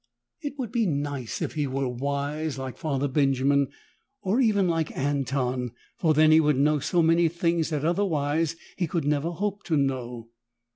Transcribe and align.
It 0.41 0.57
would 0.57 0.71
be 0.71 0.87
nice 0.87 1.43
if 1.43 1.53
he 1.53 1.67
were 1.67 1.87
wise, 1.87 2.57
like 2.57 2.75
Father 2.79 3.07
Benjamin 3.07 3.67
or 4.23 4.39
even 4.41 4.67
like 4.67 4.91
Anton, 4.97 5.73
for 5.95 6.15
then 6.15 6.31
he 6.31 6.39
would 6.39 6.57
know 6.57 6.79
so 6.79 7.03
many 7.03 7.27
things 7.27 7.69
that 7.69 7.85
otherwise 7.85 8.55
he 8.77 8.87
could 8.87 9.05
never 9.05 9.29
hope 9.29 9.61
to 9.65 9.77
know. 9.77 10.31